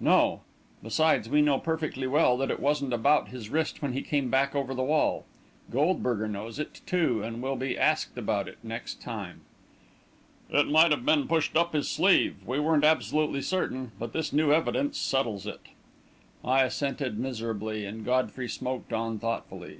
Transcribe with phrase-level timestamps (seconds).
[0.00, 0.40] "No;
[0.82, 4.52] besides, we know perfectly well that it wasn't about his wrist when he came back
[4.56, 5.24] over the wall.
[5.70, 9.42] Goldberger knows it, too, and we'll be asked about it, next time."
[10.50, 13.92] "It might have been pushed up his sleeve we weren't absolutely certain.
[14.00, 15.60] But this new evidence settles it."
[16.44, 19.76] I assented miserably and Godfrey smoked on thoughtfully.